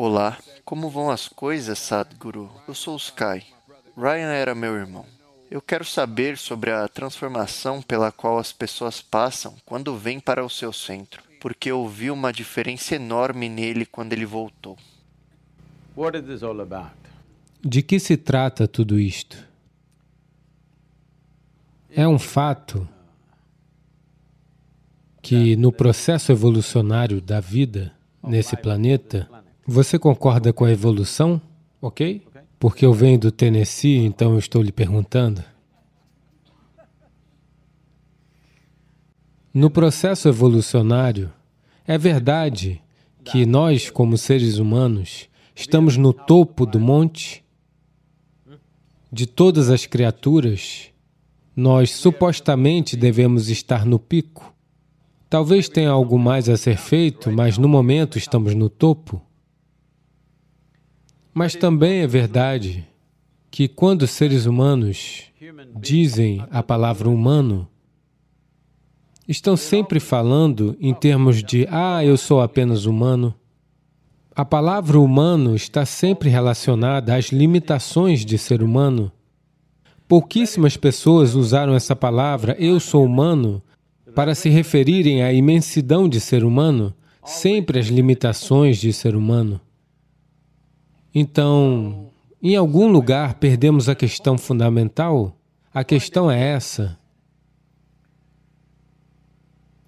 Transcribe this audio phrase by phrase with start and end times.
[0.00, 2.48] Olá, como vão as coisas, Sadhguru?
[2.68, 3.44] Eu sou o Sky.
[3.96, 5.04] Ryan era meu irmão.
[5.50, 10.48] Eu quero saber sobre a transformação pela qual as pessoas passam quando vêm para o
[10.48, 14.78] seu centro, porque eu vi uma diferença enorme nele quando ele voltou.
[17.60, 19.36] De que se trata tudo isto?
[21.90, 22.88] É um fato
[25.20, 27.92] que no processo evolucionário da vida
[28.22, 29.28] nesse planeta,
[29.70, 31.38] você concorda com a evolução?
[31.78, 32.26] Ok?
[32.58, 35.44] Porque eu venho do Tennessee, então eu estou lhe perguntando.
[39.52, 41.30] No processo evolucionário,
[41.86, 42.80] é verdade
[43.22, 47.44] que nós, como seres humanos, estamos no topo do monte
[49.12, 50.86] de todas as criaturas,
[51.54, 54.54] nós supostamente devemos estar no pico.
[55.28, 59.27] Talvez tenha algo mais a ser feito, mas no momento estamos no topo.
[61.38, 62.84] Mas também é verdade
[63.48, 65.26] que quando seres humanos
[65.78, 67.68] dizem a palavra humano,
[69.28, 73.32] estão sempre falando em termos de, ah, eu sou apenas humano.
[74.34, 79.12] A palavra humano está sempre relacionada às limitações de ser humano.
[80.08, 83.62] Pouquíssimas pessoas usaram essa palavra, eu sou humano,
[84.12, 86.92] para se referirem à imensidão de ser humano,
[87.24, 89.60] sempre às limitações de ser humano.
[91.20, 95.36] Então, em algum lugar perdemos a questão fundamental?
[95.74, 96.96] A questão é essa.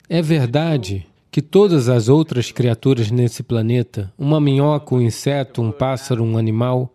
[0.09, 6.25] É verdade que todas as outras criaturas nesse planeta, uma minhoca, um inseto, um pássaro,
[6.25, 6.93] um animal,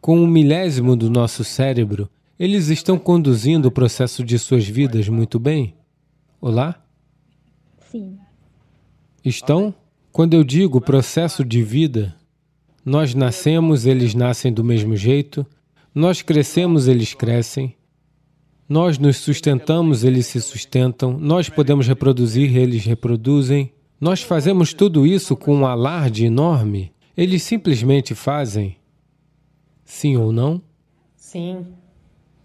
[0.00, 5.38] com um milésimo do nosso cérebro, eles estão conduzindo o processo de suas vidas muito
[5.38, 5.76] bem?
[6.40, 6.84] Olá?
[7.88, 8.18] Sim.
[9.24, 9.72] Estão?
[10.10, 12.16] Quando eu digo processo de vida,
[12.84, 15.46] nós nascemos, eles nascem do mesmo jeito.
[15.94, 17.74] Nós crescemos, eles crescem.
[18.68, 21.16] Nós nos sustentamos, eles se sustentam.
[21.18, 23.72] Nós podemos reproduzir, eles reproduzem.
[24.00, 26.92] Nós fazemos tudo isso com um alarde enorme.
[27.16, 28.76] Eles simplesmente fazem.
[29.84, 30.60] Sim ou não?
[31.16, 31.64] Sim.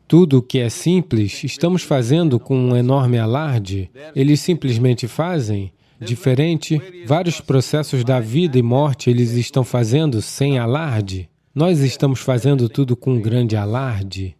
[0.07, 3.89] Tudo o que é simples, estamos fazendo com um enorme alarde.
[4.15, 6.81] Eles simplesmente fazem diferente.
[7.05, 11.29] Vários processos da vida e morte eles estão fazendo sem alarde.
[11.53, 14.35] Nós estamos fazendo tudo com um grande alarde.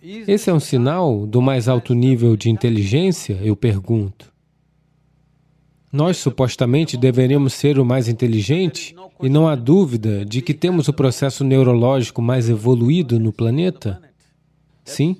[0.00, 3.40] Esse é um sinal do mais alto nível de inteligência?
[3.42, 4.32] Eu pergunto.
[5.92, 10.92] Nós supostamente deveríamos ser o mais inteligente e não há dúvida de que temos o
[10.92, 14.00] processo neurológico mais evoluído no planeta?
[14.84, 15.16] Sim?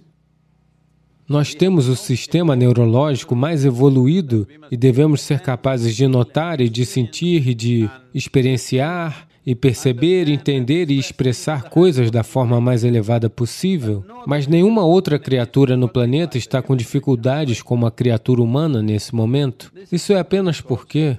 [1.29, 6.87] Nós temos o sistema neurológico mais evoluído e devemos ser capazes de notar e de
[6.87, 14.05] sentir e de experienciar e perceber, entender e expressar coisas da forma mais elevada possível.
[14.27, 19.73] Mas nenhuma outra criatura no planeta está com dificuldades como a criatura humana nesse momento.
[19.91, 21.17] Isso é apenas porque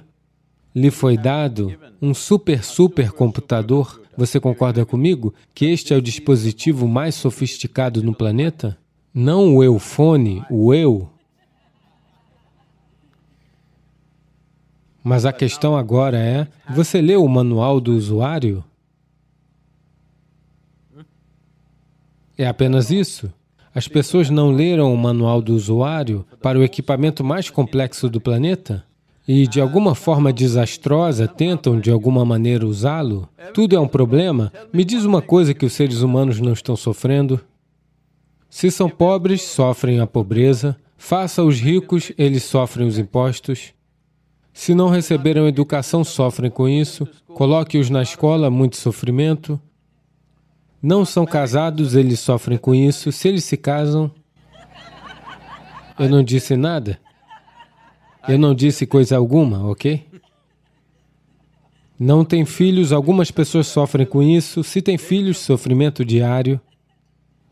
[0.74, 4.00] lhe foi dado um super super computador.
[4.16, 8.76] Você concorda comigo que este é o dispositivo mais sofisticado no planeta?
[9.12, 11.08] Não o eufone, o eu.
[15.02, 18.62] Mas a questão agora é, você leu o manual do usuário?
[22.36, 23.32] É apenas isso?
[23.74, 28.84] As pessoas não leram o manual do usuário para o equipamento mais complexo do planeta?
[29.26, 33.28] E, de alguma forma desastrosa, tentam de alguma maneira usá-lo?
[33.52, 34.52] Tudo é um problema?
[34.72, 37.40] Me diz uma coisa que os seres humanos não estão sofrendo.
[38.50, 40.76] Se são pobres, sofrem a pobreza.
[40.96, 43.72] Faça os ricos, eles sofrem os impostos.
[44.52, 47.06] Se não receberam educação, sofrem com isso.
[47.28, 49.60] Coloque-os na escola, muito sofrimento.
[50.82, 53.12] Não são casados, eles sofrem com isso.
[53.12, 54.10] Se eles se casam,
[55.98, 56.98] eu não disse nada.
[58.26, 60.06] Eu não disse coisa alguma, ok?
[61.98, 64.62] Não tem filhos, algumas pessoas sofrem com isso.
[64.62, 66.60] Se tem filhos, sofrimento diário.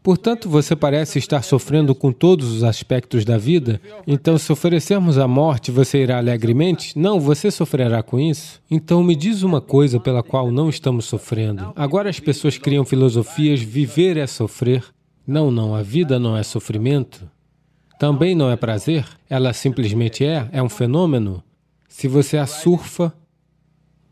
[0.06, 3.80] Portanto, você parece estar sofrendo com todos os aspectos da vida.
[4.06, 6.96] Então, se oferecermos a morte, você irá alegremente?
[6.96, 8.62] Não, você sofrerá com isso.
[8.70, 11.72] Então, me diz uma coisa pela qual não estamos sofrendo.
[11.74, 14.84] Agora as pessoas criam filosofias, viver é sofrer.
[15.26, 17.28] Não, não, a vida não é sofrimento.
[17.98, 21.42] Também não é prazer, ela simplesmente é, é um fenômeno.
[21.88, 23.12] Se você a surfa,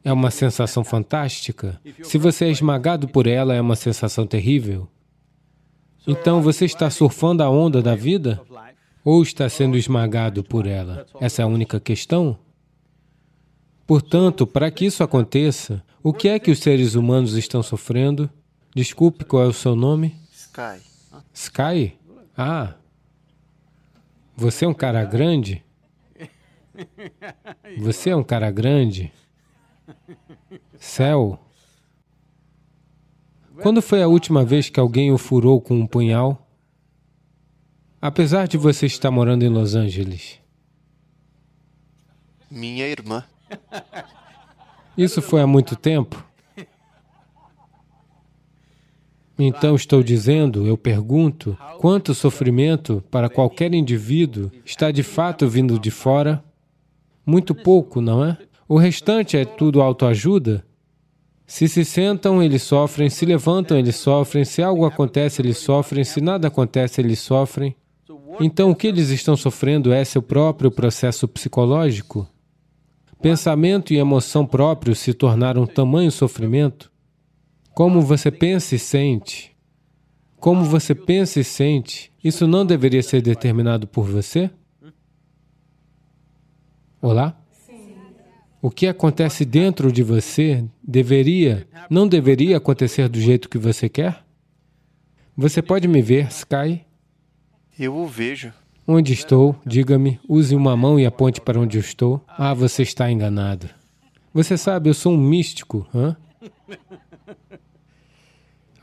[0.03, 1.81] é uma sensação fantástica.
[2.03, 4.89] Se você é esmagado por ela, é uma sensação terrível.
[6.07, 8.41] Então você está surfando a onda da vida
[9.05, 11.07] ou está sendo esmagado por ela?
[11.21, 12.39] Essa é a única questão?
[13.87, 18.31] Portanto, para que isso aconteça, o que é que os seres humanos estão sofrendo?
[18.75, 20.15] Desculpe, qual é o seu nome?
[20.33, 20.83] Sky.
[21.33, 21.99] Sky?
[22.37, 22.75] Ah,
[24.37, 25.65] você é um cara grande?
[27.79, 29.13] Você é um cara grande?
[30.79, 31.39] Céu?
[33.63, 36.47] Quando foi a última vez que alguém o furou com um punhal?
[38.01, 40.39] Apesar de você estar morando em Los Angeles.
[42.51, 43.25] Minha irmã.
[44.97, 46.25] Isso foi há muito tempo?
[49.39, 55.91] Então estou dizendo, eu pergunto, quanto sofrimento para qualquer indivíduo está de fato vindo de
[55.91, 56.45] fora?
[57.27, 58.39] Muito pouco, não é?
[58.69, 60.65] O restante é tudo autoajuda?
[61.47, 66.21] Se se sentam, eles sofrem, se levantam, eles sofrem, se algo acontece, eles sofrem, se
[66.21, 67.77] nada acontece, eles sofrem.
[68.41, 72.27] Então, o que eles estão sofrendo é seu próprio processo psicológico?
[73.21, 76.91] Pensamento e emoção próprios se tornaram tamanho sofrimento?
[77.75, 79.55] Como você pensa e sente?
[80.37, 84.51] Como você pensa e sente, isso não deveria ser determinado por você?
[87.01, 87.44] Olá?
[88.65, 94.25] O que acontece dentro de você deveria, não deveria acontecer do jeito que você quer?
[95.37, 96.81] Você pode me ver, Sky?
[97.79, 98.55] Eu o vejo.
[98.89, 99.55] Onde estou?
[99.67, 100.19] Diga-me.
[100.27, 102.25] Use uma mão e aponte para onde eu estou.
[102.27, 103.69] Ah, você está enganado.
[104.33, 106.17] Você sabe, eu sou um místico, hã?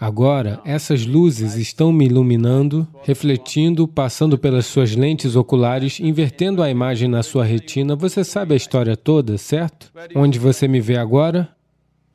[0.01, 7.07] Agora, essas luzes estão me iluminando, refletindo, passando pelas suas lentes oculares, invertendo a imagem
[7.07, 7.95] na sua retina.
[7.95, 9.93] Você sabe a história toda, certo?
[10.15, 11.55] Onde você me vê agora?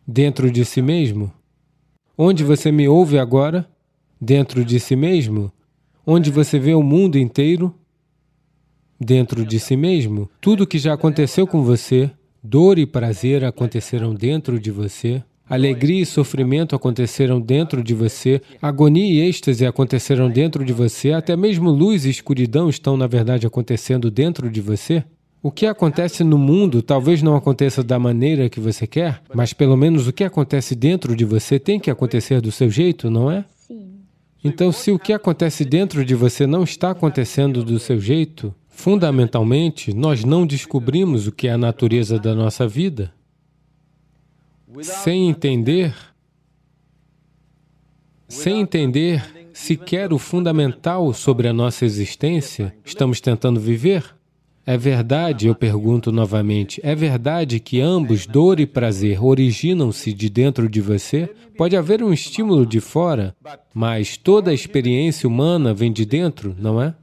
[0.05, 1.33] Dentro de si mesmo?
[2.19, 3.71] Onde você me ouve agora?
[4.21, 5.53] Dentro de si mesmo?
[6.05, 7.73] Onde você vê o mundo inteiro?
[8.99, 10.29] Dentro de si mesmo?
[10.41, 12.11] Tudo que já aconteceu com você,
[12.43, 15.23] dor e prazer aconteceram dentro de você.
[15.48, 21.37] Alegria e sofrimento aconteceram dentro de você, agonia e êxtase aconteceram dentro de você, até
[21.37, 25.04] mesmo luz e escuridão estão, na verdade, acontecendo dentro de você?
[25.40, 29.76] O que acontece no mundo talvez não aconteça da maneira que você quer, mas pelo
[29.76, 33.44] menos o que acontece dentro de você tem que acontecer do seu jeito, não é?
[33.69, 34.00] Sim.
[34.43, 39.94] Então, se o que acontece dentro de você não está acontecendo do seu jeito, fundamentalmente,
[39.94, 43.12] nós não descobrimos o que é a natureza da nossa vida
[44.83, 45.95] sem entender,
[48.29, 49.23] sem entender
[49.53, 54.15] sequer o fundamental sobre a nossa existência, estamos tentando viver?
[54.67, 60.69] É verdade, eu pergunto novamente, é verdade que ambos, dor e prazer, originam-se de dentro
[60.69, 61.31] de você?
[61.57, 63.35] Pode haver um estímulo de fora,
[63.73, 66.95] mas toda a experiência humana vem de dentro, não é?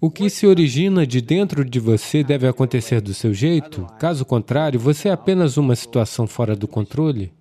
[0.00, 4.78] O que se origina de dentro de você deve acontecer do seu jeito, caso contrário,
[4.78, 7.32] você é apenas uma situação fora do controle.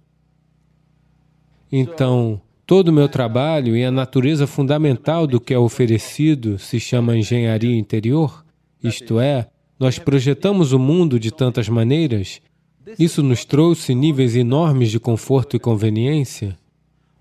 [1.71, 7.15] Então, todo o meu trabalho e a natureza fundamental do que é oferecido se chama
[7.15, 8.43] engenharia interior,
[8.83, 9.47] isto é,
[9.79, 12.41] nós projetamos o mundo de tantas maneiras,
[12.97, 16.57] isso nos trouxe níveis enormes de conforto e conveniência,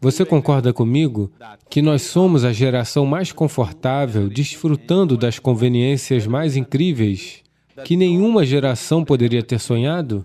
[0.01, 1.31] você concorda comigo
[1.71, 7.43] que nós somos a geração mais confortável, desfrutando das conveniências mais incríveis
[7.85, 10.25] que nenhuma geração poderia ter sonhado?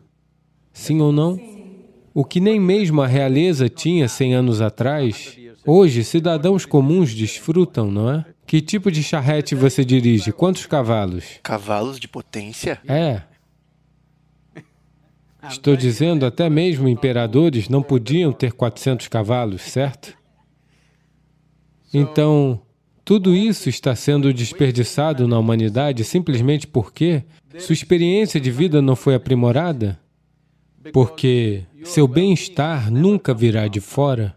[0.71, 1.39] Sim ou não?
[2.13, 8.09] O que nem mesmo a realeza tinha 100 anos atrás, hoje cidadãos comuns desfrutam, não
[8.09, 8.25] é?
[8.45, 10.31] Que tipo de charrete você dirige?
[10.31, 11.40] Quantos cavalos?
[11.42, 12.80] Cavalos de potência?
[12.85, 13.21] É,
[15.50, 20.16] Estou dizendo, até mesmo imperadores não podiam ter 400 cavalos, certo?
[21.94, 22.62] Então,
[23.04, 27.24] tudo isso está sendo desperdiçado na humanidade simplesmente porque
[27.57, 30.00] sua experiência de vida não foi aprimorada?
[30.94, 34.36] Porque seu bem-estar nunca virá de fora.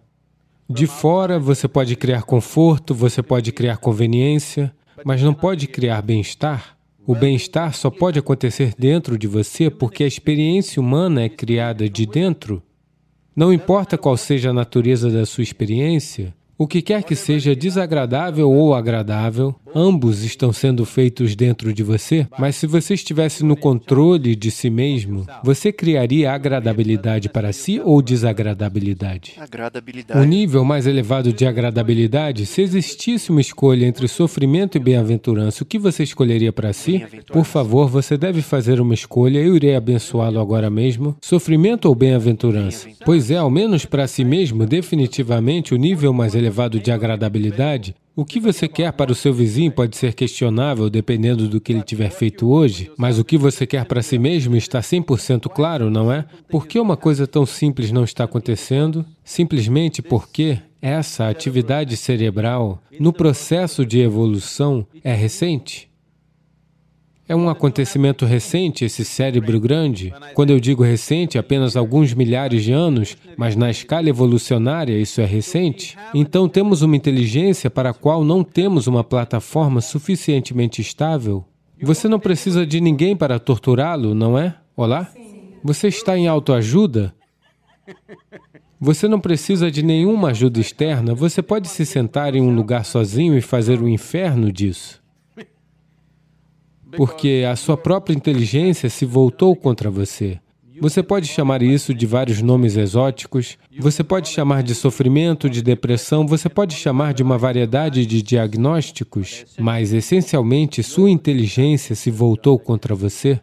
[0.69, 6.74] De fora você pode criar conforto, você pode criar conveniência, mas não pode criar bem-estar.
[7.07, 12.07] O bem-estar só pode acontecer dentro de você porque a experiência humana é criada de
[12.07, 12.63] dentro.
[13.37, 18.49] Não importa qual seja a natureza da sua experiência, o que quer que seja desagradável
[18.49, 24.37] ou agradável, ambos estão sendo feitos dentro de você, mas se você estivesse no controle
[24.37, 29.35] de si mesmo, você criaria agradabilidade para si ou desagradabilidade?
[29.37, 30.21] Agradabilidade.
[30.21, 35.67] O nível mais elevado de agradabilidade, se existisse uma escolha entre sofrimento e bem-aventurança, o
[35.67, 37.03] que você escolheria para si?
[37.33, 41.17] Por favor, você deve fazer uma escolha, eu irei abençoá-lo agora mesmo.
[41.21, 42.89] Sofrimento ou bem-aventurança?
[43.05, 46.44] Pois é, ao menos para si mesmo, definitivamente, o nível mais elevado
[46.81, 51.61] de agradabilidade O que você quer para o seu vizinho pode ser questionável dependendo do
[51.61, 55.49] que ele tiver feito hoje, mas o que você quer para si mesmo está 100%
[55.49, 56.25] claro, não é?
[56.49, 59.05] Por que uma coisa tão simples não está acontecendo?
[59.25, 65.89] Simplesmente porque essa atividade cerebral, no processo de evolução, é recente.
[67.27, 70.13] É um acontecimento recente esse cérebro grande?
[70.35, 75.25] Quando eu digo recente, apenas alguns milhares de anos, mas na escala evolucionária isso é
[75.25, 75.97] recente?
[76.13, 81.47] Então temos uma inteligência para a qual não temos uma plataforma suficientemente estável?
[81.81, 84.55] Você não precisa de ninguém para torturá-lo, não é?
[84.77, 85.11] Olá?
[85.63, 87.15] Você está em autoajuda?
[88.79, 93.35] Você não precisa de nenhuma ajuda externa, você pode se sentar em um lugar sozinho
[93.35, 95.04] e fazer o inferno disso
[96.97, 100.39] porque a sua própria inteligência se voltou contra você.
[100.81, 106.27] Você pode chamar isso de vários nomes exóticos, você pode chamar de sofrimento, de depressão,
[106.27, 112.95] você pode chamar de uma variedade de diagnósticos, mas essencialmente sua inteligência se voltou contra
[112.95, 113.41] você.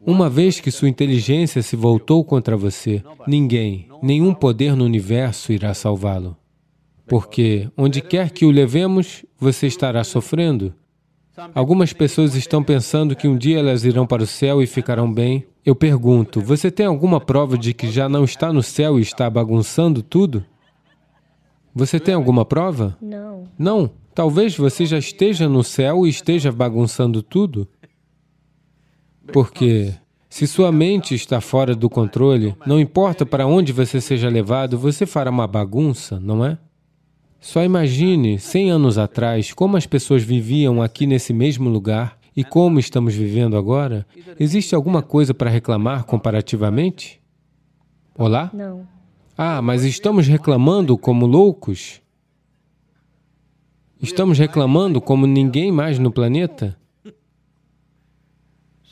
[0.00, 5.74] Uma vez que sua inteligência se voltou contra você, ninguém, nenhum poder no universo irá
[5.74, 6.36] salvá-lo.
[7.06, 10.74] Porque onde quer que o levemos, você estará sofrendo,
[11.54, 15.46] Algumas pessoas estão pensando que um dia elas irão para o céu e ficarão bem.
[15.64, 19.28] Eu pergunto, você tem alguma prova de que já não está no céu e está
[19.28, 20.44] bagunçando tudo?
[21.74, 22.96] Você tem alguma prova?
[23.00, 23.44] Não.
[23.58, 23.90] Não?
[24.14, 27.68] Talvez você já esteja no céu e esteja bagunçando tudo?
[29.32, 29.94] Porque
[30.28, 35.06] se sua mente está fora do controle, não importa para onde você seja levado, você
[35.06, 36.58] fará uma bagunça, não é?
[37.40, 42.78] Só imagine, 100 anos atrás, como as pessoas viviam aqui nesse mesmo lugar e como
[42.78, 44.06] estamos vivendo agora.
[44.38, 47.20] Existe alguma coisa para reclamar comparativamente?
[48.16, 48.50] Olá?
[48.52, 48.86] Não.
[49.36, 52.00] Ah, mas estamos reclamando como loucos?
[54.00, 56.76] Estamos reclamando como ninguém mais no planeta?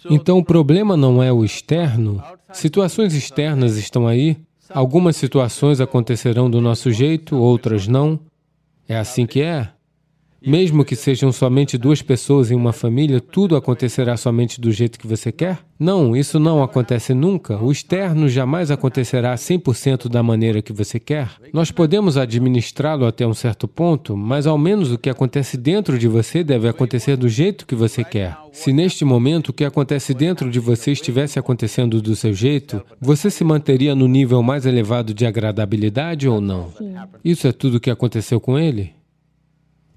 [0.09, 2.23] Então o problema não é o externo.
[2.53, 4.37] Situações externas estão aí.
[4.71, 8.21] Algumas situações acontecerão do nosso jeito, outras não.
[8.89, 9.69] É assim que é.
[10.47, 15.07] Mesmo que sejam somente duas pessoas em uma família, tudo acontecerá somente do jeito que
[15.07, 15.59] você quer?
[15.77, 17.59] Não, isso não acontece nunca.
[17.61, 21.31] O externo jamais acontecerá 100% da maneira que você quer.
[21.53, 26.07] Nós podemos administrá-lo até um certo ponto, mas ao menos o que acontece dentro de
[26.07, 28.39] você deve acontecer do jeito que você quer.
[28.53, 33.31] Se neste momento o que acontece dentro de você estivesse acontecendo do seu jeito, você
[33.31, 36.73] se manteria no nível mais elevado de agradabilidade ou não?
[37.25, 38.96] Isso é tudo o que aconteceu com ele?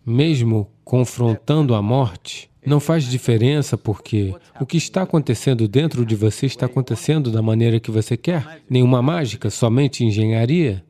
[0.09, 6.45] Mesmo confrontando a morte, não faz diferença porque o que está acontecendo dentro de você
[6.45, 8.61] está acontecendo da maneira que você quer.
[8.69, 10.83] Nenhuma mágica, somente engenharia.